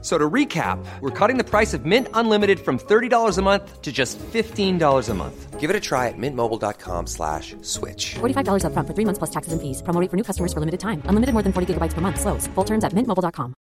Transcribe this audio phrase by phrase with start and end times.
[0.00, 3.90] So to recap, we're cutting the price of Mint Unlimited from $30 a month to
[3.90, 5.58] just $15 a month.
[5.58, 8.14] Give it a try at mintmobile.com slash switch.
[8.20, 9.82] $45 up front for three months plus taxes and fees.
[9.82, 11.02] Promo rate for new customers for limited time.
[11.06, 12.20] Unlimited more than 40 gigabytes per month.
[12.20, 12.46] Slows.
[12.54, 13.56] Full terms at mintmobile.com.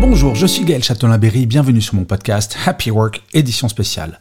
[0.00, 4.20] Bonjour, je suis Gaël Châtelain-Berry, bienvenue sur mon podcast Happy Work, édition spéciale.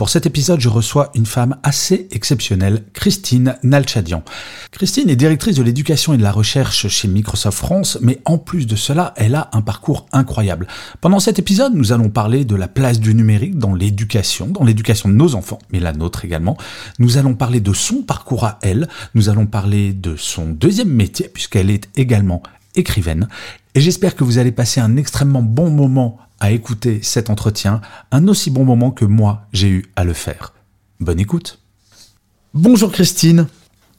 [0.00, 4.22] Pour cet épisode, je reçois une femme assez exceptionnelle, Christine Nalchadian.
[4.70, 8.66] Christine est directrice de l'éducation et de la recherche chez Microsoft France, mais en plus
[8.66, 10.68] de cela, elle a un parcours incroyable.
[11.02, 15.10] Pendant cet épisode, nous allons parler de la place du numérique dans l'éducation, dans l'éducation
[15.10, 16.56] de nos enfants, mais la nôtre également.
[16.98, 21.28] Nous allons parler de son parcours à elle, nous allons parler de son deuxième métier,
[21.28, 22.42] puisqu'elle est également
[22.74, 23.28] écrivaine.
[23.74, 28.26] Et j'espère que vous allez passer un extrêmement bon moment à écouter cet entretien, un
[28.28, 30.52] aussi bon moment que moi j'ai eu à le faire.
[30.98, 31.60] Bonne écoute.
[32.54, 33.46] Bonjour Christine.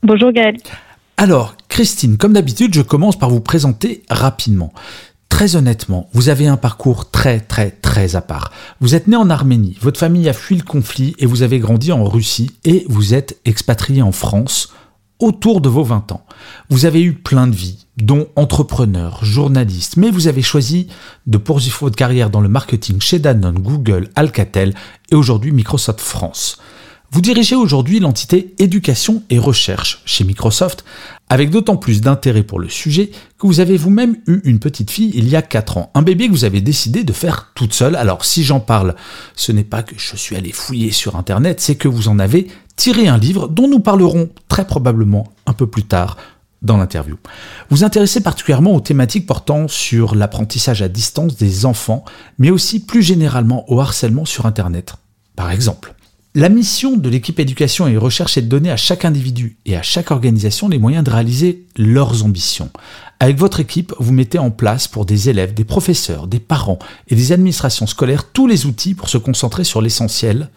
[0.04, 0.58] Bonjour Gaël.
[1.18, 4.74] Alors, Christine, comme d'habitude, je commence par vous présenter rapidement.
[5.30, 8.52] Très honnêtement, vous avez un parcours très très très à part.
[8.82, 11.92] Vous êtes né en Arménie, votre famille a fui le conflit et vous avez grandi
[11.92, 14.74] en Russie et vous êtes expatrié en France
[15.20, 16.26] autour de vos 20 ans.
[16.70, 20.88] Vous avez eu plein de vies, dont entrepreneur, journaliste, mais vous avez choisi
[21.28, 24.74] de poursuivre votre carrière dans le marketing chez Danone, Google, Alcatel
[25.12, 26.58] et aujourd'hui Microsoft France.
[27.14, 30.86] Vous dirigez aujourd'hui l'entité éducation et recherche chez Microsoft,
[31.28, 35.12] avec d'autant plus d'intérêt pour le sujet que vous avez vous-même eu une petite fille
[35.14, 37.98] il y a 4 ans, un bébé que vous avez décidé de faire toute seule.
[37.98, 38.96] Alors si j'en parle,
[39.36, 42.48] ce n'est pas que je suis allé fouiller sur Internet, c'est que vous en avez
[42.78, 46.16] tiré un livre dont nous parlerons très probablement un peu plus tard
[46.62, 47.18] dans l'interview.
[47.70, 52.06] Vous intéressez particulièrement aux thématiques portant sur l'apprentissage à distance des enfants,
[52.38, 54.96] mais aussi plus généralement au harcèlement sur Internet,
[55.36, 55.96] par exemple.
[56.34, 59.82] La mission de l'équipe éducation et recherche est de donner à chaque individu et à
[59.82, 62.70] chaque organisation les moyens de réaliser leurs ambitions.
[63.20, 67.16] Avec votre équipe, vous mettez en place pour des élèves, des professeurs, des parents et
[67.16, 70.50] des administrations scolaires tous les outils pour se concentrer sur l'essentiel,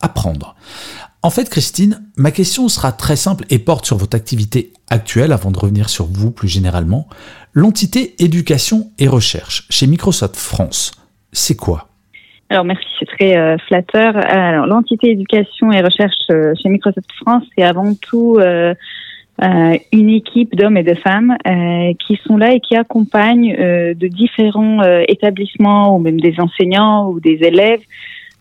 [0.00, 0.56] apprendre.
[1.24, 5.50] En fait, Christine, ma question sera très simple et porte sur votre activité actuelle avant
[5.50, 7.06] de revenir sur vous plus généralement.
[7.54, 10.92] L'entité éducation et recherche chez Microsoft France,
[11.32, 11.88] c'est quoi?
[12.50, 14.14] Alors merci, c'est très euh, flatteur.
[14.18, 18.74] Alors l'entité éducation et recherche euh, chez Microsoft France, c'est avant tout euh,
[19.92, 21.38] une équipe d'hommes et de femmes
[22.06, 27.38] qui sont là et qui accompagnent de différents établissements ou même des enseignants ou des
[27.40, 27.80] élèves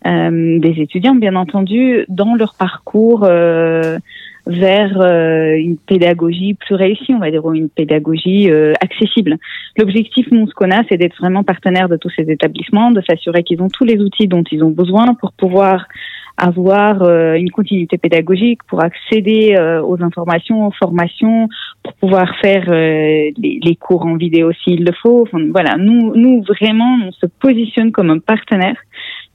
[0.05, 3.97] des étudiants, bien entendu, dans leur parcours euh,
[4.45, 9.37] vers euh, une pédagogie plus réussie, on va dire, ou une pédagogie accessible.
[9.77, 13.43] L'objectif, nous, ce qu'on a, c'est d'être vraiment partenaire de tous ces établissements, de s'assurer
[13.43, 15.85] qu'ils ont tous les outils dont ils ont besoin pour pouvoir
[16.35, 17.03] avoir
[17.35, 21.47] une continuité pédagogique, pour accéder aux informations, aux formations,
[21.83, 25.27] pour pouvoir faire les, les, cours en vidéo s'il le faut.
[25.51, 28.77] Voilà, nous, nous vraiment, on se positionne comme un partenaire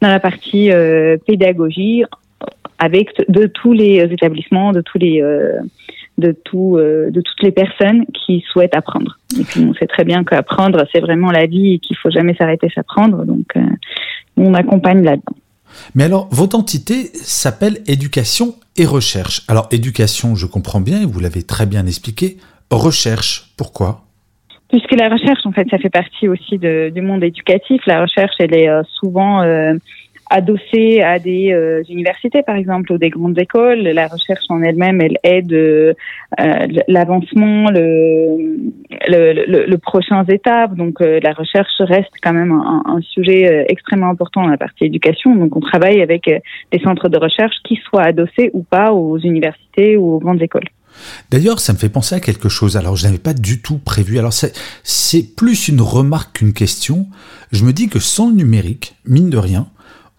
[0.01, 2.05] dans la partie euh, pédagogie
[2.79, 5.59] avec de tous les établissements, de tous les euh,
[6.19, 9.19] de tout euh, de toutes les personnes qui souhaitent apprendre.
[9.39, 12.35] Et puis on sait très bien qu'apprendre c'est vraiment la vie et qu'il faut jamais
[12.35, 13.25] s'arrêter s'apprendre.
[13.25, 13.55] Donc
[14.37, 15.37] on accompagne là-dedans.
[15.95, 19.43] Mais alors, votre entité s'appelle éducation et recherche.
[19.49, 22.39] Alors, éducation, je comprends bien, vous l'avez très bien expliqué.
[22.71, 24.08] Recherche, pourquoi?
[24.69, 27.81] Puisque la recherche, en fait, ça fait partie aussi de, du monde éducatif.
[27.87, 29.73] La recherche, elle est euh, souvent euh,
[30.29, 33.81] adossée à des euh, universités, par exemple, ou des grandes écoles.
[33.81, 35.95] La recherche en elle-même, elle aide euh,
[36.87, 38.37] l'avancement, le,
[39.09, 40.75] le, le, le, prochain étapes.
[40.75, 45.35] Donc, la recherche reste quand même un, un, sujet extrêmement important dans la partie éducation.
[45.35, 49.97] Donc, on travaille avec des centres de recherche qui soient adossés ou pas aux universités
[49.97, 50.69] ou aux grandes écoles.
[51.31, 52.77] D'ailleurs, ça me fait penser à quelque chose.
[52.77, 54.19] Alors, je n'avais pas du tout prévu.
[54.19, 54.33] Alors,
[54.85, 57.09] c'est plus une remarque qu'une question.
[57.53, 59.69] Je me dis que sans le numérique, mine de rien,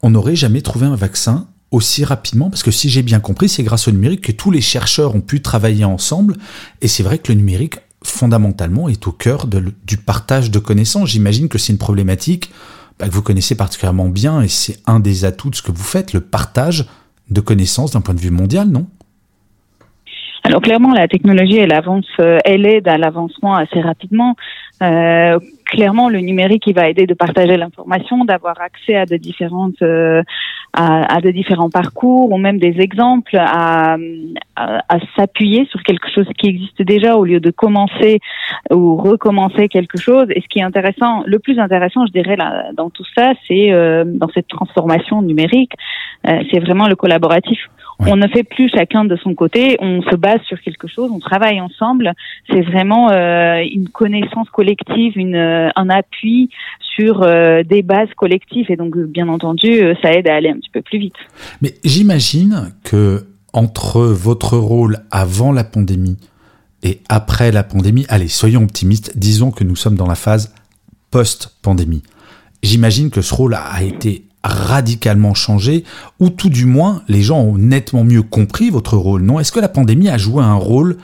[0.02, 3.64] on n'aurait jamais trouvé un vaccin aussi rapidement, parce que si j'ai bien compris, c'est
[3.64, 6.38] grâce au numérique que tous les chercheurs ont pu travailler ensemble.
[6.82, 11.10] Et c'est vrai que le numérique, fondamentalement, est au cœur du partage de connaissances.
[11.10, 12.52] J'imagine que c'est une problématique
[12.98, 15.84] bah, que vous connaissez particulièrement bien, et c'est un des atouts de ce que vous
[15.84, 16.88] faites, le partage
[17.30, 18.88] de connaissances d'un point de vue mondial, non?
[20.50, 24.36] Alors clairement, la technologie, elle avance, euh, elle aide à l'avancement assez rapidement.
[24.82, 29.80] Euh, clairement, le numérique, il va aider de partager l'information, d'avoir accès à de différentes,
[29.84, 30.24] euh,
[30.74, 33.98] à, à, de différents parcours ou même des exemples, à,
[34.56, 38.20] à, à s'appuyer sur quelque chose qui existe déjà au lieu de commencer
[38.72, 40.26] ou recommencer quelque chose.
[40.32, 43.72] Et ce qui est intéressant, le plus intéressant, je dirais, là, dans tout ça, c'est
[43.72, 45.74] euh, dans cette transformation numérique,
[46.28, 47.60] euh, c'est vraiment le collaboratif.
[48.08, 51.20] On ne fait plus chacun de son côté, on se base sur quelque chose, on
[51.20, 52.14] travaille ensemble.
[52.50, 56.50] C'est vraiment euh, une connaissance collective, une, euh, un appui
[56.96, 58.68] sur euh, des bases collectives.
[58.70, 61.16] Et donc, bien entendu, ça aide à aller un petit peu plus vite.
[61.62, 66.18] Mais j'imagine que entre votre rôle avant la pandémie
[66.84, 70.54] et après la pandémie, allez, soyons optimistes, disons que nous sommes dans la phase
[71.12, 72.04] post-pandémie.
[72.64, 75.84] J'imagine que ce rôle a été radicalement changé,
[76.20, 79.40] ou tout du moins, les gens ont nettement mieux compris votre rôle, non?
[79.40, 80.98] Est-ce que la pandémie a joué un rôle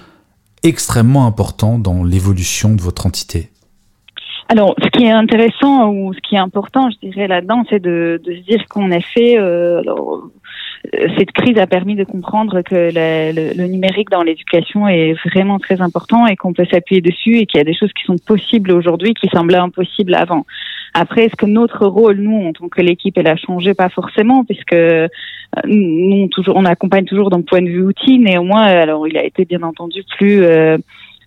[0.63, 3.49] extrêmement important dans l'évolution de votre entité?
[4.47, 8.21] Alors, ce qui est intéressant ou ce qui est important, je dirais là-dedans, c'est de,
[8.23, 9.37] se dire qu'on a fait.
[11.17, 15.81] Cette crise a permis de comprendre que le, le, numérique dans l'éducation est vraiment très
[15.81, 18.71] important et qu'on peut s'appuyer dessus et qu'il y a des choses qui sont possibles
[18.71, 20.45] aujourd'hui qui semblaient impossibles avant.
[20.97, 24.45] Après, est-ce que notre rôle, nous, en tant que l'équipe, elle a changé Pas forcément,
[24.45, 25.09] puisque euh,
[25.65, 28.17] nous, toujours, on accompagne toujours d'un point de vue outil.
[28.17, 30.77] Néanmoins, alors il a été bien entendu plus euh,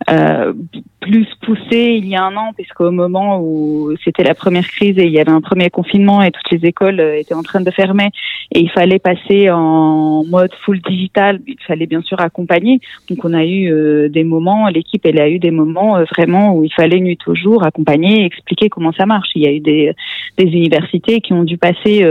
[0.08, 0.52] euh,
[1.00, 5.04] plus poussé il y a un an, puisqu'au moment où c'était la première crise et
[5.04, 7.70] il y avait un premier confinement et toutes les écoles euh, étaient en train de
[7.70, 8.10] fermer
[8.52, 12.80] et il fallait passer en mode full digital, il fallait bien sûr accompagner.
[13.08, 16.64] Donc on a eu euh, des moments, l'équipe elle a eu des moments vraiment où
[16.64, 19.30] il fallait nuit au jour accompagner, expliquer comment ça marche.
[19.34, 19.92] Il y a eu des,
[20.36, 22.04] des universités qui ont dû passer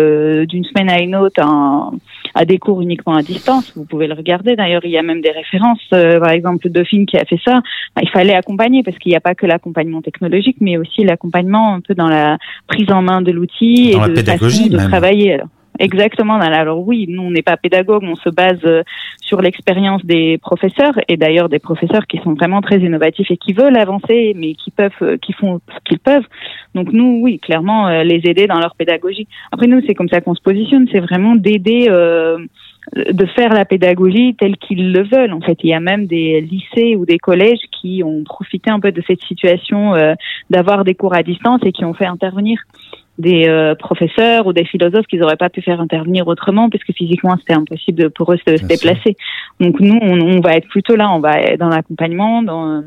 [0.48, 1.42] d'une semaine à une autre
[2.36, 3.74] à des cours uniquement à distance.
[3.75, 4.56] Vous pouvez le regarder.
[4.56, 5.86] D'ailleurs, il y a même des références.
[5.89, 7.62] par exemple, Dauphine qui a fait ça
[8.01, 11.81] il fallait accompagner parce qu'il n'y a pas que l'accompagnement technologique, mais aussi l'accompagnement un
[11.81, 12.38] peu dans la
[12.68, 15.39] prise en main de l'outil et de la pédagogie de travailler.
[15.79, 16.35] Exactement.
[16.35, 18.83] Alors oui, nous on n'est pas pédagogue, on se base euh,
[19.21, 23.53] sur l'expérience des professeurs et d'ailleurs des professeurs qui sont vraiment très innovatifs et qui
[23.53, 26.25] veulent avancer, mais qui peuvent, euh, qui font ce qu'ils peuvent.
[26.74, 29.27] Donc nous, oui, clairement euh, les aider dans leur pédagogie.
[29.51, 31.88] Après nous, c'est comme ça qu'on se positionne, c'est vraiment d'aider.
[31.89, 32.39] Euh,
[32.95, 35.34] de faire la pédagogie telle qu'ils le veulent.
[35.34, 38.80] En fait, il y a même des lycées ou des collèges qui ont profité un
[38.80, 40.13] peu de cette situation euh,
[40.50, 42.60] d'avoir des cours à distance et qui ont fait intervenir
[43.18, 47.36] des euh, professeurs ou des philosophes qu'ils n'auraient pas pu faire intervenir autrement puisque physiquement
[47.38, 49.18] c'était impossible pour eux de se déplacer.
[49.60, 52.84] Donc nous, on, on, va être plutôt là, on va être dans l'accompagnement, dans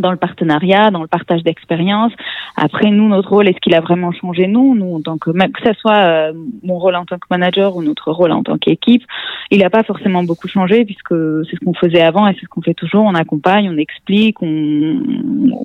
[0.00, 2.12] dans le partenariat, dans le partage d'expériences.
[2.56, 5.52] Après, nous, notre rôle, est-ce qu'il a vraiment changé Nous, nous, en tant que, même
[5.52, 6.32] que ce soit euh,
[6.62, 9.02] mon rôle en tant que manager ou notre rôle en tant qu'équipe,
[9.50, 11.14] il n'a pas forcément beaucoup changé puisque
[11.48, 13.04] c'est ce qu'on faisait avant et c'est ce qu'on fait toujours.
[13.04, 15.00] On accompagne, on explique, on,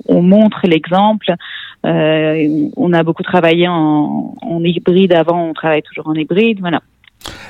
[0.07, 1.34] on montre l'exemple.
[1.86, 6.60] Euh, on a beaucoup travaillé en, en hybride avant, on travaille toujours en hybride.
[6.60, 6.81] Voilà.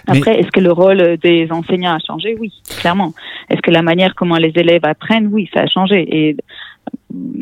[0.07, 2.35] Après, est-ce que le rôle des enseignants a changé?
[2.39, 3.13] Oui, clairement.
[3.49, 5.27] Est-ce que la manière comment les élèves apprennent?
[5.31, 6.07] Oui, ça a changé.
[6.09, 6.37] Et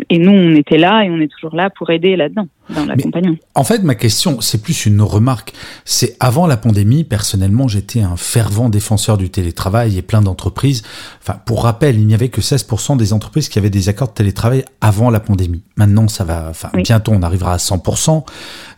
[0.10, 3.36] et nous, on était là et on est toujours là pour aider là-dedans, dans l'accompagnement.
[3.54, 5.54] En fait, ma question, c'est plus une remarque.
[5.86, 10.82] C'est avant la pandémie, personnellement, j'étais un fervent défenseur du télétravail et plein d'entreprises.
[11.22, 14.14] Enfin, pour rappel, il n'y avait que 16% des entreprises qui avaient des accords de
[14.14, 15.62] télétravail avant la pandémie.
[15.76, 18.26] Maintenant, ça va, enfin, bientôt, on arrivera à 100%.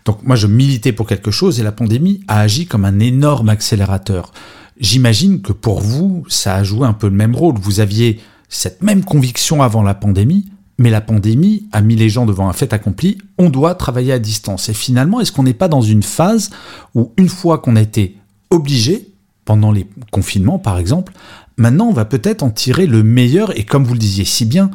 [0.04, 3.48] Donc, moi, je militais pour quelque chose et la pandémie a agi comme un énorme
[3.48, 4.34] accélérateur.
[4.82, 7.56] J'imagine que pour vous, ça a joué un peu le même rôle.
[7.58, 8.20] Vous aviez
[8.50, 12.54] cette même conviction avant la pandémie, mais la pandémie a mis les gens devant un
[12.54, 14.68] fait accompli, on doit travailler à distance.
[14.68, 16.50] Et finalement, est-ce qu'on n'est pas dans une phase
[16.96, 18.18] où, une fois qu'on a été
[18.50, 19.08] obligé,
[19.46, 21.14] pendant les confinements par exemple,
[21.58, 24.72] maintenant on va peut-être en tirer le meilleur et comme vous le disiez si bien,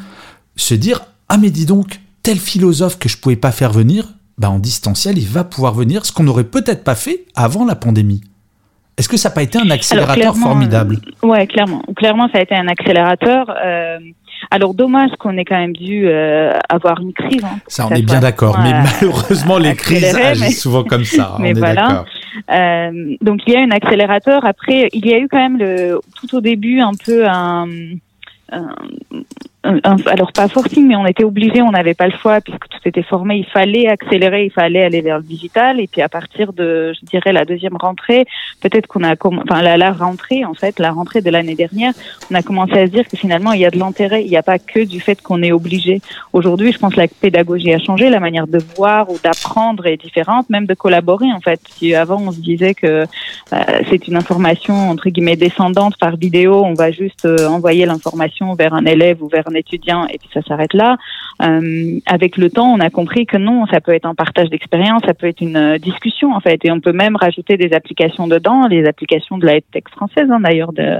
[0.57, 4.51] se dire Ah mais dis donc, tel philosophe que je pouvais pas faire venir, bah
[4.51, 8.23] en distanciel, il va pouvoir venir, ce qu'on n'aurait peut-être pas fait avant la pandémie.
[8.97, 11.83] Est-ce que ça n'a pas été un accélérateur formidable euh, Ouais, clairement.
[11.97, 13.47] Clairement, ça a été un accélérateur.
[13.63, 13.99] Euh,
[14.51, 17.45] alors dommage qu'on ait quand même dû euh, avoir une crise.
[17.45, 18.59] Hein, ça, on est bien d'accord.
[18.63, 21.37] Mais malheureusement, les crises agissent souvent comme ça.
[21.41, 22.05] mais voilà.
[22.51, 24.45] Euh, donc il y a un accélérateur.
[24.45, 27.67] Après, il y a eu quand même le tout au début un peu un,
[28.53, 28.75] un
[30.07, 33.03] alors pas forcing, mais on était obligé, on n'avait pas le choix puisque tout était
[33.03, 33.37] formé.
[33.37, 35.81] Il fallait accélérer, il fallait aller vers le digital.
[35.81, 38.27] Et puis à partir de, je dirais, la deuxième rentrée,
[38.61, 41.93] peut-être qu'on a, enfin la, rentrée en fait, la rentrée de l'année dernière,
[42.31, 44.25] on a commencé à se dire que finalement il y a de l'intérêt.
[44.25, 46.01] Il n'y a pas que du fait qu'on est obligé.
[46.33, 49.97] Aujourd'hui, je pense que la pédagogie a changé, la manière de voir ou d'apprendre est
[49.97, 51.61] différente, même de collaborer en fait.
[51.77, 53.07] Si avant on se disait que
[53.53, 58.55] euh, c'est une information entre guillemets descendante par vidéo, on va juste euh, envoyer l'information
[58.55, 60.97] vers un élève ou vers étudiant et puis ça s'arrête là.
[61.43, 65.03] Euh, avec le temps, on a compris que non, ça peut être un partage d'expérience,
[65.05, 68.27] ça peut être une euh, discussion en fait, et on peut même rajouter des applications
[68.27, 70.99] dedans, les applications de la tech française hein, d'ailleurs, de,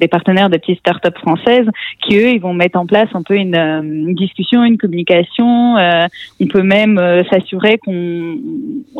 [0.00, 1.66] des partenaires de petites startups françaises,
[2.02, 5.76] qui eux, ils vont mettre en place un peu une, une discussion, une communication.
[5.76, 7.00] on peut même
[7.30, 8.38] s'assurer qu'on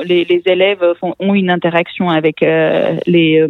[0.05, 3.47] les, les, élèves font, ont une interaction avec les,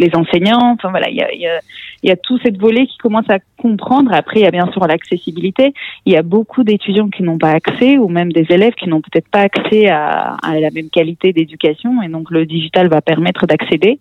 [0.00, 0.72] les enseignants.
[0.72, 1.60] Enfin voilà, il y a, y, a,
[2.02, 4.12] y a tout cette volet qui commence à comprendre.
[4.12, 5.72] Après, il y a bien sûr l'accessibilité.
[6.06, 9.00] Il y a beaucoup d'étudiants qui n'ont pas accès, ou même des élèves qui n'ont
[9.00, 13.98] peut-être pas accès à, la même qualité d'éducation, et donc le digital va permettre d'accéder.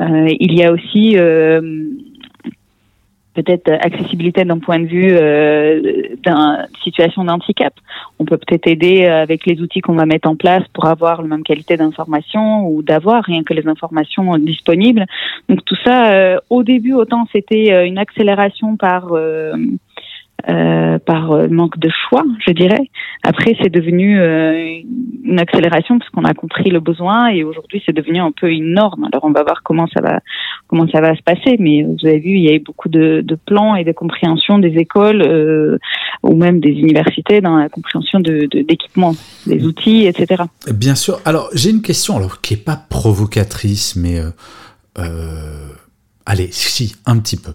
[0.00, 1.60] Euh, il y a aussi euh,
[3.34, 5.80] peut-être accessibilité d'un point de vue euh,
[6.22, 7.74] d'une situation d'handicap.
[8.18, 11.28] On peut peut-être aider avec les outils qu'on va mettre en place pour avoir la
[11.28, 15.06] même qualité d'information ou d'avoir rien que les informations disponibles.
[15.48, 19.12] Donc tout ça, au début, autant c'était une accélération par
[20.48, 22.90] euh, par euh, manque de choix, je dirais.
[23.22, 24.80] Après, c'est devenu euh,
[25.24, 28.74] une accélération parce qu'on a compris le besoin et aujourd'hui, c'est devenu un peu une
[28.74, 29.04] norme.
[29.12, 30.20] Alors, on va voir comment ça va
[30.66, 31.56] comment ça va se passer.
[31.60, 34.58] Mais vous avez vu, il y a eu beaucoup de, de plans et de compréhension
[34.58, 35.78] des écoles euh,
[36.24, 39.14] ou même des universités dans la compréhension de d'équipements,
[39.46, 40.42] des outils, etc.
[40.74, 41.20] Bien sûr.
[41.24, 44.18] Alors, j'ai une question alors qui est pas provocatrice, mais
[46.26, 47.52] allez, si, un petit peu.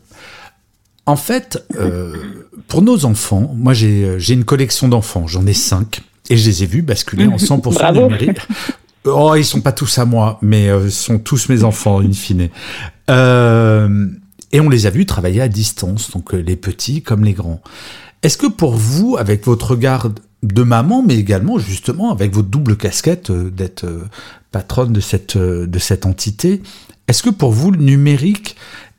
[1.08, 2.14] En fait, euh,
[2.68, 6.66] pour nos enfants, moi j'ai une collection d'enfants, j'en ai cinq, et je les ai
[6.66, 8.38] vus basculer en 100% numérique.
[9.06, 12.50] Oh, ils sont pas tous à moi, mais euh, sont tous mes enfants, in fine.
[13.10, 14.08] Euh,
[14.52, 17.62] et on les a vus travailler à distance, donc euh, les petits comme les grands.
[18.24, 20.10] Est-ce que pour vous, avec votre regard
[20.44, 23.86] de maman, mais également justement avec votre double casquette euh, d'être
[24.52, 26.62] patronne de cette, de cette entité,
[27.08, 28.56] est-ce que pour vous le numérique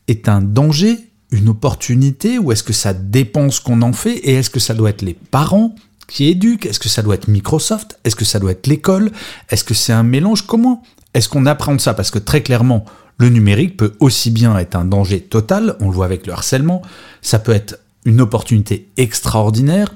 [0.06, 4.34] est un danger une opportunité ou est-ce que ça dépend ce qu'on en fait et
[4.34, 5.74] est-ce que ça doit être les parents
[6.06, 6.66] qui éduquent?
[6.66, 7.98] Est-ce que ça doit être Microsoft?
[8.04, 9.12] Est-ce que ça doit être l'école?
[9.50, 10.46] Est-ce que c'est un mélange?
[10.46, 10.82] Comment
[11.14, 11.94] est-ce qu'on apprend ça?
[11.94, 12.84] Parce que très clairement,
[13.18, 16.82] le numérique peut aussi bien être un danger total, on le voit avec le harcèlement,
[17.20, 19.92] ça peut être une opportunité extraordinaire,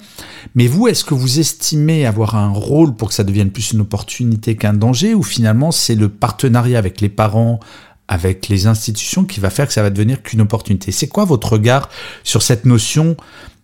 [0.55, 3.81] mais vous, est-ce que vous estimez avoir un rôle pour que ça devienne plus une
[3.81, 7.61] opportunité qu'un danger, ou finalement c'est le partenariat avec les parents,
[8.09, 10.93] avec les institutions qui va faire que ça va devenir qu'une opportunité.
[10.93, 11.89] C'est quoi votre regard
[12.25, 13.17] sur cette notion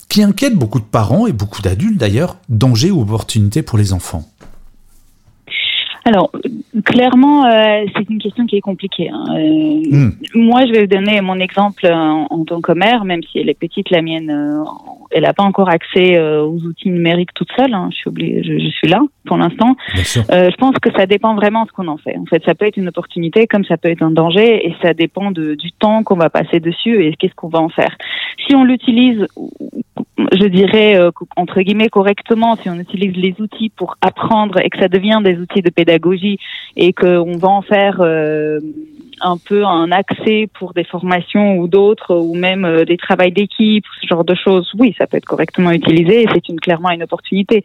[0.08, 4.28] qui inquiète beaucoup de parents et beaucoup d'adultes d'ailleurs, danger ou opportunité pour les enfants?
[6.08, 6.30] Alors,
[6.86, 9.10] clairement, euh, c'est une question qui est compliquée.
[9.12, 9.24] Hein.
[9.28, 10.10] Euh, hmm.
[10.34, 13.58] Moi, je vais vous donner mon exemple en, tant que mère, même si elle est
[13.58, 14.64] petite, la mienne, euh,
[15.10, 17.74] elle n'a pas encore accès aux outils numériques toute seule.
[17.74, 17.88] Hein.
[17.90, 19.76] Je, suis obligée, je, suis là pour l'instant.
[19.94, 22.16] je pense que ça dépend vraiment de ce qu'on en fait.
[22.16, 24.94] En fait, ça peut être une opportunité comme ça peut être un danger, et ça
[24.94, 27.94] dépend de, du temps qu'on va passer dessus et qu'est-ce qu'on va en faire.
[28.46, 29.26] Si on l'utilise
[30.32, 34.78] je dirais, euh, entre guillemets, correctement, si on utilise les outils pour apprendre et que
[34.78, 35.97] ça devient des outils de pédagogie
[36.76, 38.60] et qu'on va en faire euh,
[39.20, 43.84] un peu un accès pour des formations ou d'autres, ou même euh, des travails d'équipe,
[44.00, 47.64] ce genre de choses, oui, ça peut être correctement utilisé et c'est clairement une opportunité.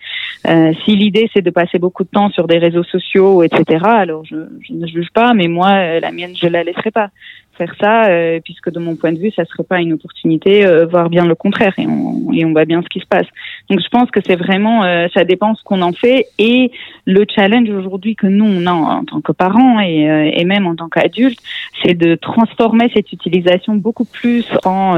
[0.85, 4.35] si l'idée c'est de passer beaucoup de temps sur des réseaux sociaux, etc., alors je,
[4.61, 7.09] je ne juge pas, mais moi, la mienne, je la laisserai pas
[7.57, 10.85] faire ça, euh, puisque de mon point de vue, ça serait pas une opportunité, euh,
[10.85, 13.27] voire bien le contraire, et on, et on voit bien ce qui se passe.
[13.69, 16.71] Donc je pense que c'est vraiment, euh, ça dépend ce qu'on en fait, et
[17.05, 20.67] le challenge aujourd'hui que nous on a en tant que parents et, euh, et même
[20.67, 21.39] en tant qu'adultes,
[21.83, 24.93] c'est de transformer cette utilisation beaucoup plus en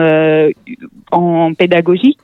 [1.12, 2.17] en pédagogie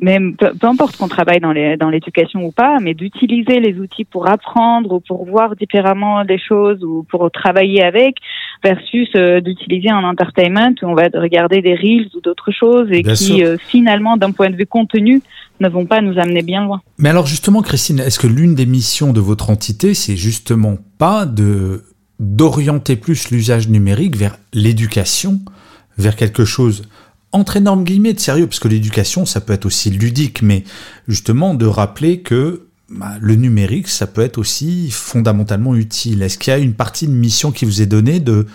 [0.00, 4.04] même peu, importe qu'on travaille dans les dans l'éducation ou pas, mais d'utiliser les outils
[4.04, 8.16] pour apprendre ou pour voir différemment des choses ou pour travailler avec,
[8.62, 13.02] versus euh, d'utiliser un entertainment où on va regarder des reels ou d'autres choses et
[13.02, 15.22] qui euh, finalement, d'un point de vue contenu,
[15.60, 16.82] ne vont pas nous amener bien loin.
[16.98, 21.26] Mais alors justement, Christine, est-ce que l'une des missions de votre entité, c'est justement pas
[21.26, 21.82] de
[22.18, 25.38] d'orienter plus l'usage numérique vers l'éducation,
[25.98, 26.88] vers quelque chose
[27.36, 30.64] entre énormes guillemets de sérieux, parce que l'éducation, ça peut être aussi ludique, mais
[31.08, 36.22] justement de rappeler que bah, le numérique, ça peut être aussi fondamentalement utile.
[36.22, 38.46] Est-ce qu'il y a une partie de mission qui vous est donnée de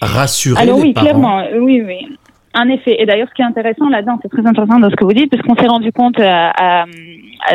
[0.00, 2.18] rassurer Alors oui, clairement, oui, oui.
[2.52, 2.96] En effet.
[2.98, 5.30] Et d'ailleurs, ce qui est intéressant là-dedans, c'est très intéressant dans ce que vous dites,
[5.30, 6.84] parce qu'on s'est rendu compte à,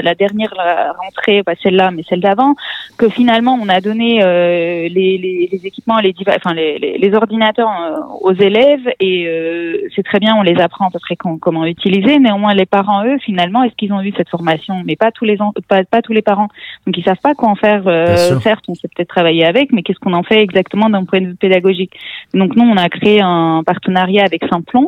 [0.02, 0.54] la dernière
[0.98, 2.56] rentrée, pas celle-là, mais celle d'avant,
[2.98, 7.70] que finalement, on a donné euh, les, les, les, équipements, les, enfin, les, les ordinateurs
[7.70, 11.66] euh, aux élèves, et euh, c'est très bien, on les apprend à peu près comment
[11.66, 12.18] utiliser.
[12.18, 14.82] Néanmoins, les parents, eux, finalement, est-ce qu'ils ont eu cette formation?
[14.86, 15.38] Mais pas tous les
[15.68, 16.48] pas, pas tous les parents.
[16.88, 17.84] Donc, ils savent pas quoi en faire.
[18.42, 21.28] certes, on sait peut-être travailler avec, mais qu'est-ce qu'on en fait exactement d'un point de
[21.28, 21.92] vue pédagogique?
[22.34, 24.85] Donc, nous, on a créé un partenariat avec Simplon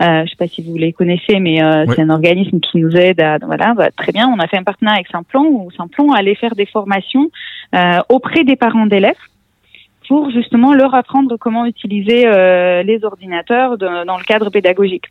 [0.00, 3.38] je sais pas si vous les connaissez, mais c'est un organisme qui nous aide à
[3.38, 4.28] voilà, bah, très bien.
[4.28, 7.30] On a fait un partenariat avec Simplon où Simplon allait faire des formations
[8.08, 9.14] auprès des parents d'élèves
[10.08, 12.24] pour justement leur apprendre comment utiliser
[12.84, 15.06] les ordinateurs dans le cadre pédagogique.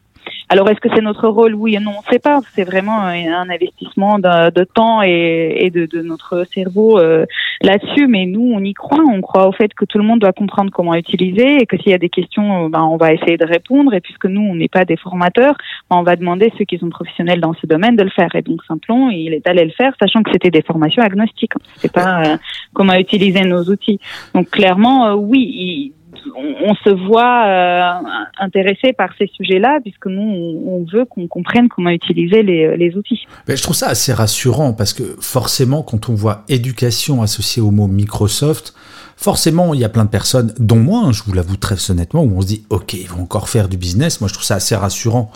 [0.52, 1.56] Alors, est-ce que c'est notre rôle?
[1.56, 2.42] Oui et non, on ne sait pas.
[2.54, 7.26] C'est vraiment un investissement de, temps et, de, notre cerveau euh,
[7.62, 8.08] là-dessus.
[8.08, 9.04] Mais nous, on y croit.
[9.08, 11.92] On croit au fait que tout le monde doit comprendre comment utiliser et que s'il
[11.92, 13.94] y a des questions, euh, ben, on va essayer de répondre.
[13.94, 15.56] Et puisque nous, on n'est pas des formateurs,
[15.90, 18.36] ben, on va demander ceux qui sont professionnels dans ce domaine de le faire.
[18.36, 21.54] Et donc, Simplon, il est allé le faire, sachant que c'était des formations agnostiques.
[21.78, 22.38] C'est pas euh,
[22.74, 24.02] comment utiliser nos outils.
[24.36, 25.94] Donc, clairement, oui, il,
[26.36, 28.08] on, se voit euh,
[28.40, 30.22] intéressé par ces sujets-là, puisque nous,
[30.68, 33.26] on, veut qu'on comprenne comment utiliser les, outils.
[33.48, 37.72] Mais je trouve ça assez rassurant, parce que forcément, quand on voit éducation associée au
[37.72, 38.74] mot Microsoft,
[39.16, 42.24] forcément, il y a plein de personnes, dont moi, hein, je vous l'avoue très honnêtement,
[42.24, 44.22] où on se dit, OK, ils vont encore faire du business.
[44.22, 45.32] Moi, je trouve ça assez rassurant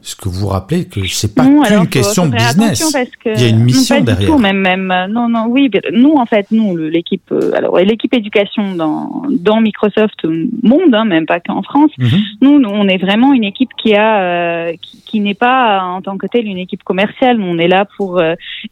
[0.00, 3.64] est-ce que vous rappelez que c'est pas qu'une question de business Il y a une
[3.64, 4.30] mission derrière.
[4.30, 5.68] Tout, même, même, euh, non, non, oui.
[5.92, 10.24] Nous, en fait, nous, l'équipe, euh, alors l'équipe éducation dans, dans Microsoft
[10.62, 11.90] Monde, hein, même pas qu'en France.
[11.98, 12.18] Mhm.
[12.42, 14.72] Nous, on est vraiment une équipe qui a, euh,
[15.04, 17.40] qui, n'est pas en tant que telle une équipe commerciale.
[17.42, 18.22] On est là pour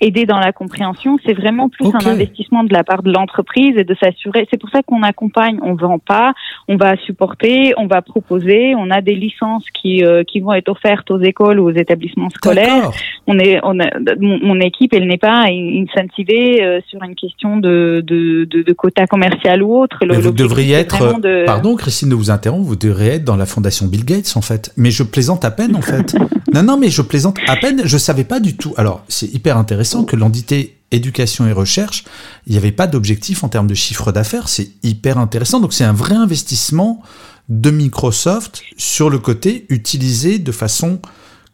[0.01, 1.19] aider dans la compréhension.
[1.27, 4.47] C'est vraiment plus un investissement de la part de l'entreprise et de s'assurer.
[4.51, 5.59] C'est pour ça qu'on accompagne.
[5.63, 6.35] On vend pas,
[6.69, 8.75] on va supporter, on va proposer.
[8.77, 12.91] On a des licences qui, qui vont être offertes aux écoles ou aux établissements scolaires.
[13.27, 13.87] On est, on a,
[14.21, 19.63] mon, équipe, elle n'est pas incentivée euh, sur une question de, de, de, quota commercial
[19.63, 19.99] ou autre.
[20.07, 24.05] vous devriez être, pardon Christine de vous interrompre, vous devriez être dans la fondation Bill
[24.05, 24.73] Gates en fait.
[24.77, 26.15] Mais je plaisante à peine en fait.
[26.55, 27.83] non, non, mais je plaisante à peine.
[27.85, 28.75] Je savais pas du tout.
[28.77, 32.05] Alors, c'est hyper intéressant que l'entité éducation et recherche,
[32.47, 34.49] il n'y avait pas d'objectif en termes de chiffre d'affaires.
[34.49, 35.61] C'est hyper intéressant.
[35.61, 37.03] Donc, c'est un vrai investissement
[37.49, 41.01] de Microsoft sur le côté utiliser de façon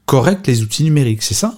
[0.06, 1.54] correcte les outils numériques, c'est ça?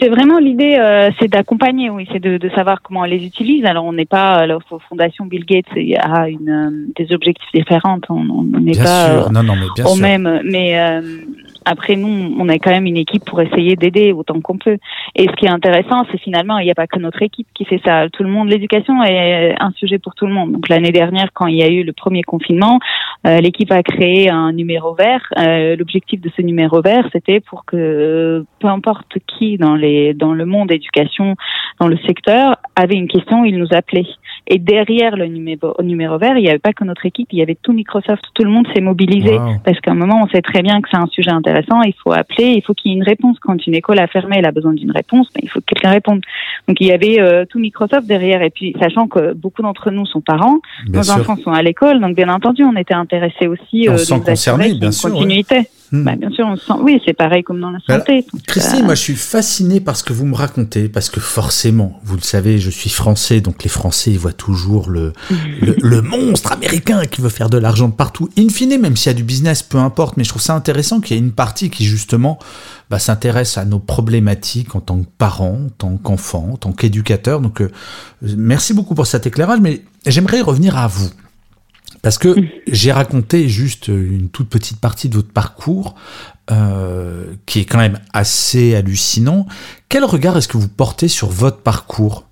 [0.00, 3.66] C'est vraiment l'idée, euh, c'est d'accompagner, oui, c'est de, savoir comment on les utilise.
[3.66, 4.56] Alors on n'est pas, la
[4.88, 5.66] fondation Bill Gates
[5.98, 10.80] a une, euh, des objectifs différents, on n'est pas non, non, mais au même, mais
[10.80, 11.02] euh,
[11.64, 14.78] après, nous, on est quand même une équipe pour essayer d'aider autant qu'on peut.
[15.14, 17.64] Et ce qui est intéressant, c'est finalement, il n'y a pas que notre équipe qui
[17.64, 18.08] fait ça.
[18.08, 20.52] Tout le monde, l'éducation est un sujet pour tout le monde.
[20.52, 22.78] Donc l'année dernière, quand il y a eu le premier confinement,
[23.26, 25.22] euh, l'équipe a créé un numéro vert.
[25.38, 30.32] Euh, L'objectif de ce numéro vert, c'était pour que peu importe qui dans les dans
[30.32, 31.36] le monde éducation,
[31.78, 34.06] dans le secteur, avait une question, il nous appelait.
[34.46, 37.42] Et derrière le numéro, numéro vert, il n'y avait pas que notre équipe, il y
[37.42, 38.24] avait tout Microsoft.
[38.34, 40.98] Tout le monde s'est mobilisé parce qu'à un moment, on sait très bien que c'est
[40.98, 41.49] un sujet intéressant
[41.84, 43.38] il faut appeler, il faut qu'il y ait une réponse.
[43.40, 46.20] Quand une école a fermé, elle a besoin d'une réponse, il faut que quelqu'un réponde.
[46.68, 50.06] Donc il y avait euh, tout Microsoft derrière, et puis sachant que beaucoup d'entre nous
[50.06, 50.58] sont parents,
[50.88, 54.74] nos enfants sont à l'école, donc bien entendu, on était intéressés aussi euh, de concerner,
[54.74, 55.68] bien sûr, continuité.
[55.92, 56.04] Hmm.
[56.04, 56.80] Bah, bien sûr, on sent.
[56.80, 58.24] Oui, c'est pareil comme dans la santé.
[58.46, 62.00] Christine, euh, moi, je suis fasciné par ce que vous me racontez, parce que forcément,
[62.04, 65.12] vous le savez, je suis français, donc les Français ils voient toujours le,
[65.60, 68.28] le, le, monstre américain qui veut faire de l'argent de partout.
[68.38, 71.00] In fine, même s'il y a du business, peu importe, mais je trouve ça intéressant
[71.00, 72.38] qu'il y ait une partie qui justement
[72.88, 77.40] bah, s'intéresse à nos problématiques en tant que parents, en tant qu'enfants, en tant qu'éducateurs.
[77.40, 77.70] Donc, euh,
[78.22, 81.10] merci beaucoup pour cet éclairage, mais j'aimerais revenir à vous.
[82.02, 82.34] Parce que
[82.66, 85.94] j'ai raconté juste une toute petite partie de votre parcours,
[86.50, 89.46] euh, qui est quand même assez hallucinant.
[89.88, 92.24] Quel regard est-ce que vous portez sur votre parcours,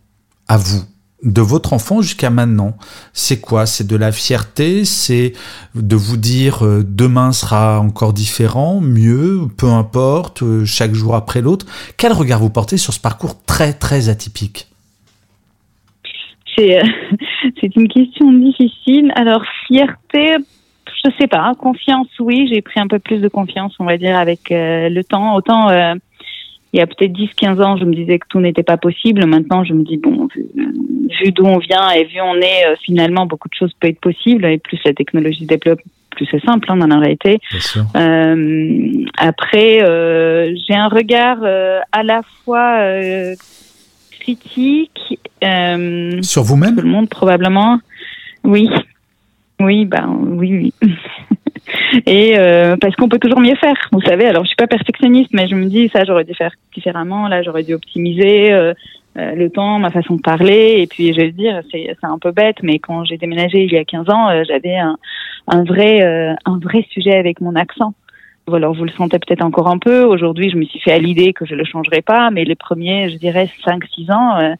[0.48, 0.83] à vous,
[1.22, 2.78] de votre enfant jusqu'à maintenant?
[3.12, 3.66] C'est quoi?
[3.66, 4.87] C'est de la fierté?
[4.87, 5.35] C'est
[5.74, 11.42] de vous dire euh, demain sera encore différent, mieux, peu importe, euh, chaque jour après
[11.42, 11.66] l'autre?
[11.98, 14.68] Quel regard vous portez sur ce parcours très très atypique?
[16.57, 16.81] C'est
[17.60, 19.12] c'est une question difficile.
[19.14, 20.36] Alors, fierté,
[21.04, 21.52] je sais pas.
[21.58, 25.04] Confiance, oui, j'ai pris un peu plus de confiance, on va dire, avec euh, le
[25.04, 25.34] temps.
[25.34, 25.94] Autant, euh,
[26.72, 29.24] il y a peut-être 10-15 ans, je me disais que tout n'était pas possible.
[29.26, 33.26] Maintenant, je me dis, bon, vu, d'où on vient et vu on est, euh, finalement,
[33.26, 34.44] beaucoup de choses peuvent être possibles.
[34.44, 37.38] Et plus la technologie se développe, plus c'est simple, hein, dans la réalité.
[39.18, 41.38] après, j'ai un regard
[41.92, 42.80] à la fois
[44.36, 45.18] critique.
[45.44, 47.78] Euh, Sur vous-même Tout le monde probablement.
[48.44, 48.68] Oui.
[49.60, 50.90] Oui, ben oui, oui.
[52.06, 54.26] Et euh, parce qu'on peut toujours mieux faire, vous savez.
[54.26, 57.28] Alors, je suis pas perfectionniste, mais je me dis ça, j'aurais dû faire différemment.
[57.28, 58.72] Là, j'aurais dû optimiser euh,
[59.16, 60.76] le temps, ma façon de parler.
[60.78, 63.76] Et puis, je vais dire, c'est un peu bête, mais quand j'ai déménagé il y
[63.76, 64.96] a 15 ans, j'avais un,
[65.48, 67.94] un vrai un vrai sujet avec mon accent.
[68.54, 70.04] Alors vous le sentez peut-être encore un peu.
[70.04, 73.11] Aujourd'hui, je me suis fait à l'idée que je le changerai pas, mais les premiers,
[73.11, 74.54] je dirais 5-6 ans, euh,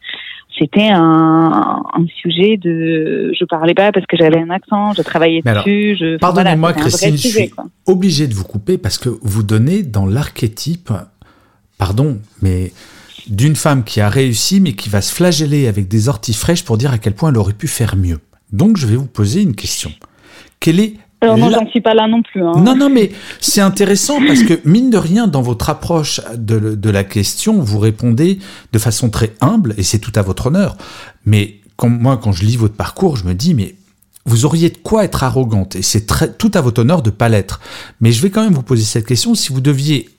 [0.57, 3.31] c'était un, un, sujet de.
[3.39, 6.17] Je parlais pas parce que j'avais un accent, je travaillais dessus.
[6.19, 7.51] Pardonnez-moi, Christine, je suis
[7.85, 10.91] obligé de vous couper parce que vous donnez dans l'archétype,
[11.77, 12.71] pardon, mais
[13.27, 16.77] d'une femme qui a réussi mais qui va se flageller avec des orties fraîches pour
[16.77, 18.19] dire à quel point elle aurait pu faire mieux.
[18.51, 19.91] Donc je vais vous poser une question.
[20.59, 22.41] Quelle est Alors non, j'en suis pas là non plus.
[22.41, 22.53] hein.
[22.57, 26.89] non, non, mais c'est intéressant parce que, mine de rien, dans votre approche de, de
[26.89, 28.39] la question, vous répondez
[28.71, 30.77] de façon très humble, et c'est tout à votre honneur.
[31.25, 33.75] Mais quand, moi, quand je lis votre parcours, je me dis, mais
[34.25, 36.05] vous auriez de quoi être arrogante, et c'est
[36.37, 37.59] tout à votre honneur de pas l'être.
[37.99, 40.09] Mais je vais quand même vous poser cette question, si vous deviez,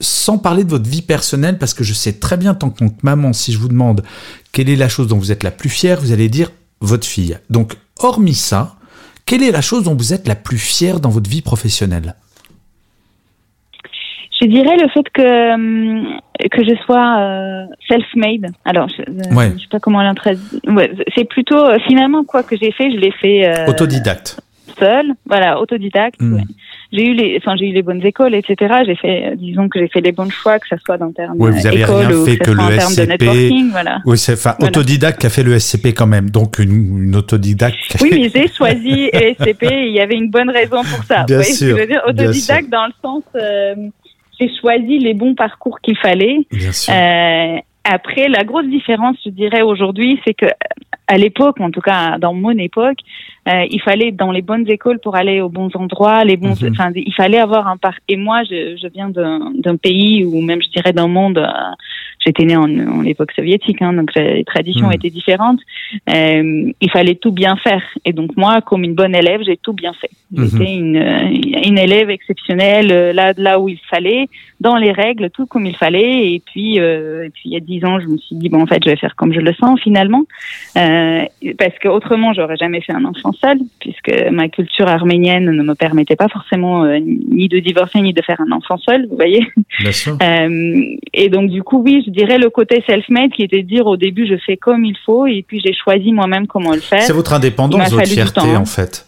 [0.00, 3.32] sans parler de votre vie personnelle, parce que je sais très bien, tant que maman,
[3.32, 4.02] si je vous demande
[4.50, 6.50] quelle est la chose dont vous êtes la plus fière, vous allez dire
[6.80, 7.38] votre fille.
[7.48, 8.74] Donc, hormis ça,
[9.32, 12.14] quelle est la chose dont vous êtes la plus fière dans votre vie professionnelle?
[14.42, 16.18] Je dirais le fait que hum,
[16.50, 18.52] que je sois euh, self-made.
[18.66, 19.52] Alors, je, Ouais.
[19.56, 20.36] je sais pas comment l'intrer.
[20.66, 24.38] Ouais, c'est plutôt euh, finalement quoi que j'ai fait, je l'ai fait euh, Autodidacte.
[24.78, 25.12] seul.
[25.24, 26.20] Voilà, autodidacte.
[26.20, 26.34] Mm.
[26.34, 26.42] ouais.
[26.92, 28.74] J'ai eu les, enfin j'ai eu les bonnes écoles, etc.
[28.86, 31.50] J'ai fait, disons que j'ai fait les bons choix, que ça soit dans termes Oui,
[31.50, 33.08] vous avez école rien ou fait que, que le de SCP.
[33.08, 34.00] networking, voilà.
[34.04, 34.70] Oui, c'est enfin Voilà.
[34.78, 36.28] autodidacte qui a fait le SCP quand même.
[36.30, 37.76] Donc une, une autodidacte.
[38.02, 41.24] Oui, mais j'ai choisi SCP et il y avait une bonne raison pour ça.
[41.24, 42.02] Bien Vous voyez ce que sûr, je veux dire?
[42.06, 43.74] Autodidacte dans le sens, euh,
[44.38, 46.40] j'ai choisi les bons parcours qu'il fallait.
[46.50, 46.92] Bien sûr.
[46.92, 50.46] Euh, après, la grosse différence, je dirais aujourd'hui, c'est que
[51.08, 52.98] à l'époque, en tout cas dans mon époque,
[53.48, 56.60] euh, il fallait être dans les bonnes écoles pour aller aux bons endroits, les bons,
[56.62, 56.70] Mhm.
[56.70, 57.94] enfin, il fallait avoir un par.
[58.08, 61.38] Et moi, je, je viens d'un pays ou même, je dirais, d'un monde.
[61.38, 61.46] euh,
[62.24, 64.92] J'étais née en, en l'époque soviétique, hein, donc les traditions Mhm.
[64.92, 65.58] étaient différentes.
[66.08, 67.82] Euh, il fallait tout bien faire.
[68.04, 70.10] Et donc moi, comme une bonne élève, j'ai tout bien fait.
[70.30, 70.44] Mhm.
[70.48, 74.28] J'étais une, euh, une élève exceptionnelle, là, là où il fallait,
[74.60, 76.32] dans les règles, tout comme il fallait.
[76.34, 78.66] Et puis, et puis il y a dix ans, je me suis dit bon, en
[78.66, 80.22] fait, je vais faire comme je le sens finalement,
[80.76, 80.91] euh,
[81.58, 85.74] parce que autrement, j'aurais jamais fait un enfant seul, puisque ma culture arménienne ne me
[85.74, 89.06] permettait pas forcément euh, ni de divorcer ni de faire un enfant seul.
[89.08, 89.46] Vous voyez.
[89.80, 90.16] Bien sûr.
[90.32, 93.86] Euh, et donc du coup, oui, je dirais le côté self-made qui était de dire
[93.86, 97.02] au début, je fais comme il faut, et puis j'ai choisi moi-même comment le faire.
[97.02, 98.60] C'est votre indépendance, votre fierté temps, hein.
[98.60, 99.06] en fait.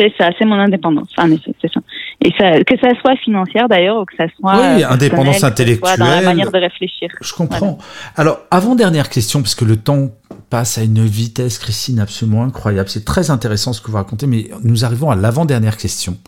[0.00, 1.08] C'est ça, c'est mon indépendance.
[1.18, 1.80] En effet, c'est ça.
[2.24, 5.50] Et ça, que ça soit financière d'ailleurs, ou que ça soit Oui, euh, indépendance soit
[5.50, 6.24] dans la intellectuelle.
[6.24, 7.10] manière de réfléchir.
[7.20, 7.78] Je comprends.
[8.16, 10.08] Alors, avant-dernière question, parce que le temps
[10.50, 12.90] passe à une vitesse, Christine, absolument incroyable.
[12.90, 16.18] C'est très intéressant ce que vous racontez, mais nous arrivons à l'avant-dernière question.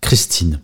[0.00, 0.60] Christine,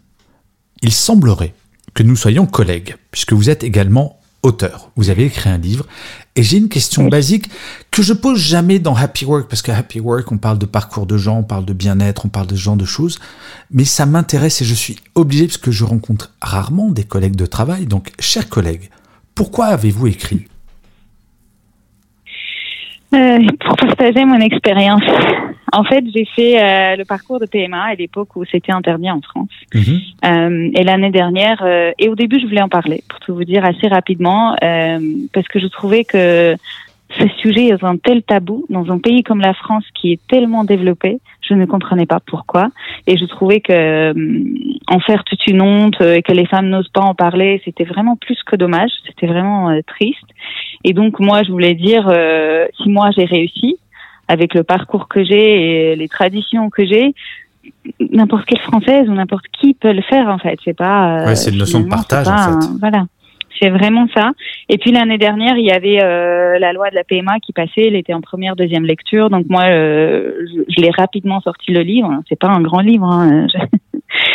[0.83, 1.55] il semblerait
[1.93, 4.91] que nous soyons collègues, puisque vous êtes également auteur.
[4.97, 5.87] Vous avez écrit un livre.
[6.37, 7.11] Et j'ai une question Oui.
[7.11, 7.51] basique
[7.91, 11.07] que je pose jamais dans Happy Work, parce que Happy Work, on parle de parcours
[11.07, 13.19] de gens, on parle de bien-être, on parle de ce genre de choses.
[13.71, 17.47] Mais ça m'intéresse et je suis obligé, parce que je rencontre rarement des collègues de
[17.47, 17.87] travail.
[17.87, 18.89] Donc, chers collègues,
[19.35, 20.47] pourquoi avez-vous écrit
[23.13, 25.03] Euh, pour partager mon expérience.
[25.73, 29.21] En fait, j'ai fait euh, le parcours de PMA à l'époque où c'était interdit en
[29.21, 29.51] France.
[29.75, 30.01] Mhm.
[30.25, 33.45] Euh, et l'année dernière, euh, et au début, je voulais en parler, pour tout vous
[33.45, 34.99] dire assez rapidement, euh,
[35.33, 36.57] parce que je trouvais que
[37.19, 40.63] ce sujet est un tel tabou dans un pays comme la France qui est tellement
[40.63, 42.69] développé, je ne comprenais pas pourquoi.
[43.09, 44.15] Et je trouvais que euh,
[44.87, 48.15] en faire toute une honte et que les femmes n'osent pas en parler, c'était vraiment
[48.15, 50.27] plus que dommage, c'était vraiment triste.
[50.85, 53.77] Et donc moi, je voulais dire, euh, si moi j'ai réussi
[54.29, 57.15] avec le parcours que j'ai et les traditions que j'ai,
[58.13, 60.59] n'importe quelle française ou n'importe qui peut le faire en fait.
[60.65, 61.21] C'est pas.
[61.21, 62.67] euh, Ouais, c'est une notion de partage, en fait.
[62.67, 63.05] un- voilà.
[63.61, 64.31] C'est vraiment ça.
[64.71, 67.83] Et puis l'année dernière, il y avait euh, la loi de la PMA qui passait.
[67.89, 69.29] Elle était en première, deuxième lecture.
[69.29, 72.11] Donc moi, euh, je, je l'ai rapidement sorti le livre.
[72.29, 73.05] C'est pas un grand livre.
[73.05, 73.47] Hein.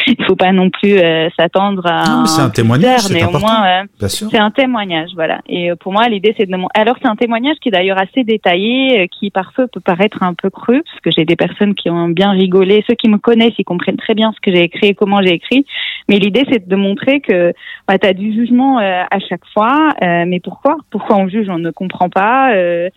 [0.08, 2.04] Il faut pas non plus euh, s'attendre à.
[2.08, 3.48] Non, mais c'est un témoignage, c'est mais au important.
[3.48, 5.40] moins, euh, c'est un témoignage, voilà.
[5.50, 6.56] Et euh, pour moi, l'idée, c'est de.
[6.74, 10.34] Alors, c'est un témoignage qui est d'ailleurs assez détaillé, euh, qui parfois peut paraître un
[10.34, 12.84] peu cru, parce que j'ai des personnes qui ont bien rigolé.
[12.88, 15.34] Ceux qui me connaissent, ils comprennent très bien ce que j'ai écrit et comment j'ai
[15.34, 15.66] écrit.
[16.08, 17.54] Mais l'idée, c'est de montrer que
[17.88, 19.90] bah, tu as du jugement euh, à chaque fois.
[20.04, 20.78] euh, mais pourquoi?
[20.92, 22.54] Pourquoi on juge On ne comprend pas.
[22.54, 22.90] euh,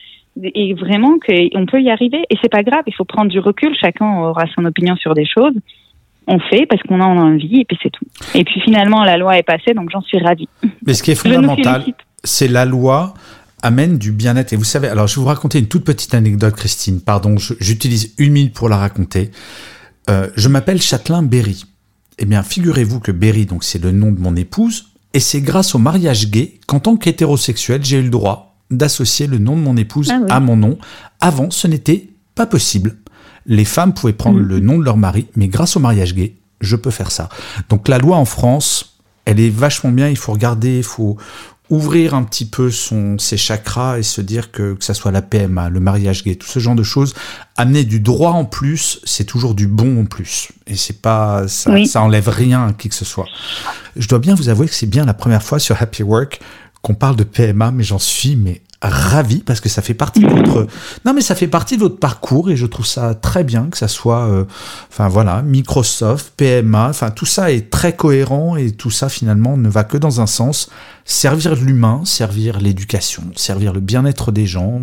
[0.42, 2.23] et vraiment qu'on peut y arriver.
[2.31, 3.75] Et c'est pas grave, il faut prendre du recul.
[3.81, 5.55] Chacun aura son opinion sur des choses.
[6.31, 8.05] On fait parce qu'on en a envie et puis c'est tout.
[8.35, 10.49] Et puis finalement, la loi est passée, donc j'en suis ravie.
[10.87, 11.85] Mais ce qui est fondamental,
[12.23, 13.14] c'est la loi
[13.62, 14.53] amène du bien-être.
[14.53, 17.01] Et vous savez, alors je vais vous raconter une toute petite anecdote, Christine.
[17.01, 19.31] Pardon, j'utilise une minute pour la raconter.
[20.11, 21.64] Euh, je m'appelle Châtelain Berry.
[22.19, 25.75] Eh bien, figurez-vous que Berry, donc c'est le nom de mon épouse, et c'est grâce
[25.75, 29.77] au mariage gay qu'en tant qu'hétérosexuel, j'ai eu le droit d'associer le nom de mon
[29.77, 30.27] épouse Ah oui.
[30.31, 30.79] à mon nom.
[31.21, 32.97] Avant, ce n'était pas possible.
[33.49, 34.47] Les femmes pouvaient prendre Mhm.
[34.47, 37.29] le nom de leur mari, mais grâce au mariage gay, je peux faire ça.
[37.69, 40.09] Donc la loi en France, elle est vachement bien.
[40.09, 41.17] Il faut regarder, il faut
[41.71, 45.21] ouvrir un petit peu son, ses chakras et se dire que, que ça soit la
[45.21, 47.15] PMA, le mariage gay, tout ce genre de choses,
[47.57, 50.49] amener du droit en plus, c'est toujours du bon en plus.
[50.67, 53.27] Et c'est pas, ça, ça enlève rien à qui que ce soit.
[53.97, 56.41] Je dois bien vous avouer que c'est bien la première fois sur Happy Work
[56.81, 60.29] qu'on parle de PMA, mais j'en suis mais ravi parce que ça fait partie de
[60.29, 60.69] votre
[61.05, 63.77] non mais ça fait partie de votre parcours et je trouve ça très bien que
[63.77, 64.45] ça soit euh,
[64.88, 69.69] enfin voilà Microsoft PMA enfin tout ça est très cohérent et tout ça finalement ne
[69.69, 70.71] va que dans un sens.
[71.05, 74.83] Servir l'humain servir l'éducation servir le bien-être des gens.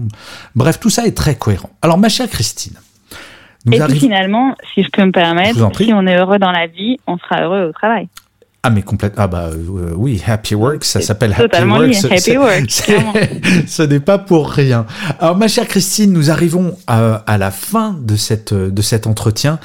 [0.55, 1.69] Bref tout ça est très cohérent.
[1.81, 2.75] Alors ma chère Christine
[3.71, 6.99] et puis finalement si je peux me permettre si on est heureux dans la vie
[7.07, 8.09] on sera heureux au travail
[8.65, 9.23] ah mais complètement.
[9.23, 12.11] Ah bah euh, oui, Happy Work, ça s'appelle Happy Work.
[12.11, 12.71] happy Work.
[13.67, 14.87] Ce n'est pas pour rien.
[15.19, 19.59] Alors ma chère Christine, nous arrivons à, à, la fin de cette de cet entretien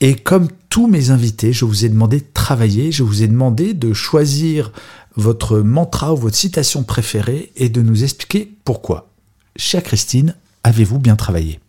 [0.00, 3.74] et comme tous mes invités, je vous ai demandé de travailler, je vous ai demandé
[3.74, 4.72] de choisir
[5.16, 9.10] votre mantra ou votre citation préférée et de nous expliquer pourquoi.
[9.56, 11.60] Chère Christine, avez-vous bien travaillé?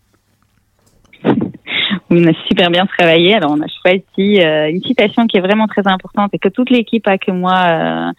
[2.09, 3.35] On a super bien travaillé.
[3.35, 6.69] Alors, on a choisi euh, une citation qui est vraiment très importante et que toute
[6.69, 8.11] l'équipe a que moi euh,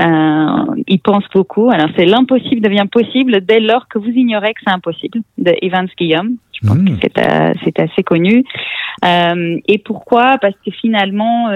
[0.00, 1.70] euh, y pense beaucoup.
[1.70, 5.88] Alors, c'est l'impossible devient possible dès lors que vous ignorez que c'est impossible de Evans
[5.96, 6.36] Guillaume.
[6.60, 7.10] Je pense que hmm.
[7.18, 8.44] euh, c'est assez connu.
[9.04, 10.38] Euh, et pourquoi?
[10.40, 11.48] Parce que finalement,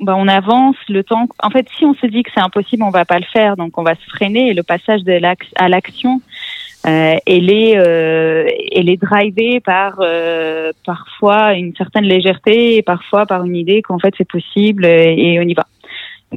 [0.00, 1.26] bah, on avance le temps.
[1.42, 3.76] En fait, si on se dit que c'est impossible, on va pas le faire, donc
[3.78, 4.50] on va se freiner.
[4.50, 5.20] Et le passage de
[5.56, 12.76] à l'action euh, elle est euh, elle est drivée par euh, parfois une certaine légèreté
[12.76, 15.66] et parfois par une idée qu'en fait c'est possible et, on y va.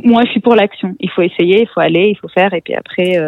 [0.03, 0.95] Moi, je suis pour l'action.
[1.01, 3.19] Il faut essayer, il faut aller, il faut faire, et puis après,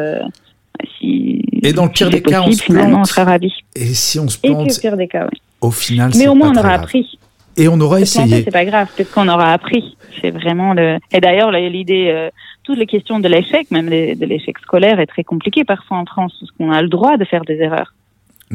[0.98, 2.94] si et dans le pire des cas, on se plante.
[2.94, 3.54] on sera ravi.
[3.76, 5.42] Et si on se plante, et au pire des cas, oui.
[5.62, 7.18] Au final, mais au moins on aura appris.
[7.56, 8.44] Et on aura essayé.
[8.44, 9.96] C'est pas grave, peut-être qu'on aura appris.
[10.22, 11.00] C'est vraiment le.
[11.12, 12.30] Et d'ailleurs, l'idée
[12.63, 16.34] toutes les questions de l'échec, même de l'échec scolaire, est très compliquée parfois en France,
[16.39, 17.93] parce qu'on a le droit de faire des erreurs.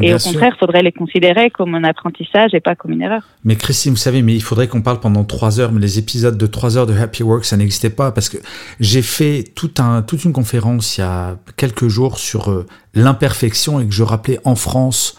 [0.01, 3.23] et au contraire, il faudrait les considérer comme un apprentissage et pas comme une erreur.
[3.45, 6.39] Mais Christine, vous savez, mais il faudrait qu'on parle pendant trois heures, mais les épisodes
[6.39, 8.39] de trois heures de Happy Work, ça n'existait pas parce que
[8.81, 13.81] j'ai fait tout un, toute une conférence il y a quelques jours sur euh, l'imperfection
[13.81, 15.19] et que je rappelais en France,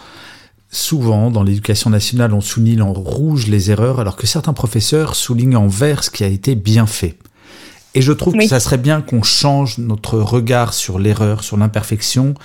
[0.71, 5.57] souvent dans l'éducation nationale, on souligne en rouge les erreurs alors que certains professeurs soulignent
[5.57, 7.17] en vert ce qui a été bien fait.
[7.95, 12.35] Et je trouve que ça serait bien qu'on change notre regard sur l'erreur, sur l'imperfection,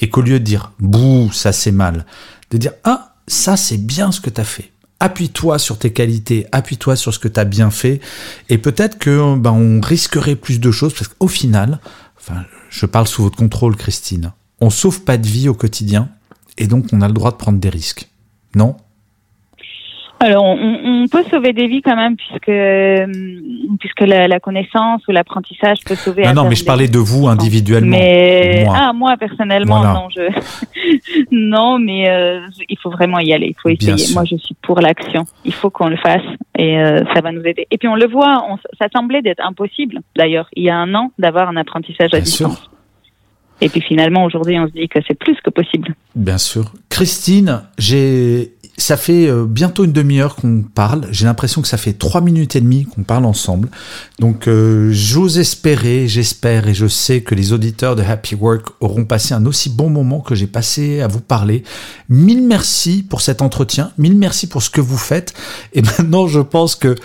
[0.00, 2.06] et qu'au lieu de dire bouh, ça c'est mal,
[2.50, 4.72] de dire ah, ça c'est bien ce que tu as fait.
[5.00, 8.00] Appuie-toi sur tes qualités, appuie-toi sur ce que tu as bien fait,
[8.48, 11.80] et peut-être que ben, on risquerait plus de choses, parce qu'au final,
[12.16, 16.08] enfin, je parle sous votre contrôle, Christine, on sauve pas de vie au quotidien,
[16.56, 18.08] et donc on a le droit de prendre des risques.
[18.54, 18.76] Non?
[20.24, 23.06] Alors, on, peut sauver des vies quand même, puisque euh,
[23.78, 26.24] puisque la, connaissance ou l'apprentissage peut sauver.
[26.24, 27.96] Non, non, mais je parlais de vous individuellement.
[27.98, 28.76] Mais moi.
[28.78, 30.22] ah, moi personnellement, non, je
[31.30, 34.14] non, mais euh, il faut vraiment y aller, il faut essayer.
[34.14, 35.26] Moi, je suis pour l'action.
[35.44, 36.22] Il faut qu'on le fasse
[36.56, 37.66] et euh, ça va nous aider.
[37.70, 38.46] Et puis on le voit,
[38.80, 42.70] ça semblait d'être impossible d'ailleurs il y a un an d'avoir un apprentissage à distance.
[43.60, 45.94] Et puis finalement, aujourd'hui, on se dit que c'est plus que possible.
[46.14, 46.72] Bien sûr.
[46.90, 51.06] Christine, j'ai ça fait euh, bientôt une demi-heure qu'on parle.
[51.10, 53.68] J'ai l'impression que ça fait trois minutes et demie qu'on parle ensemble.
[54.18, 59.04] Donc, euh, j'ose espérer, j'espère et je sais que les auditeurs de Happy Work auront
[59.04, 61.62] passé un aussi bon moment que j'ai passé à vous parler.
[62.08, 63.92] Mille merci pour cet entretien.
[63.96, 65.34] Mille merci pour ce que vous faites.
[65.72, 66.96] Et maintenant, je pense que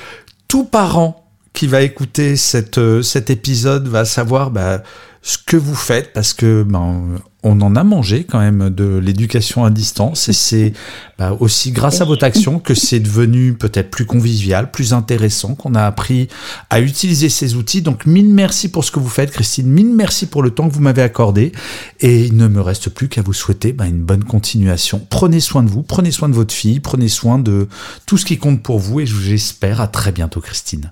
[0.47, 4.81] tout parent qui va écouter cette, euh, cet épisode va savoir bah,
[5.21, 9.63] ce que vous faites parce que ben, on en a mangé quand même de l'éducation
[9.63, 10.73] à distance et c'est
[11.17, 15.73] bah, aussi grâce à votre action que c'est devenu peut-être plus convivial, plus intéressant, qu'on
[15.73, 16.27] a appris
[16.69, 17.81] à utiliser ces outils.
[17.81, 20.73] Donc mille merci pour ce que vous faites Christine, mille merci pour le temps que
[20.73, 21.53] vous m'avez accordé
[22.01, 25.05] et il ne me reste plus qu'à vous souhaiter bah, une bonne continuation.
[25.09, 27.69] Prenez soin de vous, prenez soin de votre fille, prenez soin de
[28.05, 30.91] tout ce qui compte pour vous et j'espère à très bientôt Christine.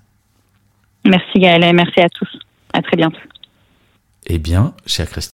[1.05, 2.29] Merci Gaëlle et merci à tous.
[2.73, 3.17] À très bientôt.
[4.27, 5.36] Eh bien, chère Christine.